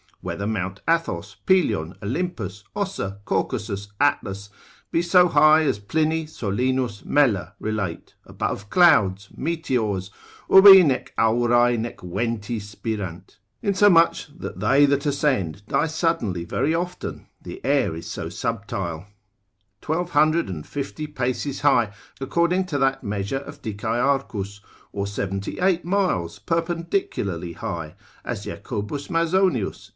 [0.21, 4.49] Whether Mount Athos, Pelion, Olympus, Ossa, Caucasus, Atlas,
[4.91, 10.11] be so high as Pliny, Solinus, Mela relate, above clouds, meteors,
[10.49, 17.27] ubi nec aurae nec venti spirant (insomuch that they that ascend die suddenly very often,
[17.41, 19.07] the air is so subtile,)
[19.85, 24.61] 1250 paces high, according to that measure of Dicearchus,
[24.91, 29.87] or 78 miles perpendicularly high, as Jacobus Mazonius, sec.
[29.87, 29.87] 3.